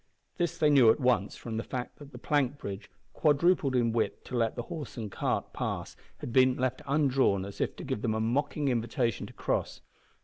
This 0.37 0.57
they 0.57 0.71
knew 0.71 0.89
at 0.89 0.99
once 0.99 1.35
from 1.35 1.57
the 1.57 1.63
fact 1.63 1.99
that 1.99 2.11
the 2.11 2.17
plank 2.17 2.57
bridge, 2.57 2.89
quadrupled 3.13 3.75
in 3.75 3.91
width 3.91 4.23
to 4.23 4.35
let 4.35 4.55
the 4.55 4.63
horse 4.63 4.97
and 4.97 5.11
cart 5.11 5.53
pass, 5.53 5.95
had 6.21 6.33
been 6.33 6.57
left 6.57 6.81
undrawn 6.87 7.45
as 7.45 7.61
if 7.61 7.75
to 7.75 7.83
give 7.83 8.01
them 8.01 8.15
a 8.15 8.19
mocking 8.19 8.67
invitation 8.69 9.27
to 9.27 9.33
cross. 9.33 9.81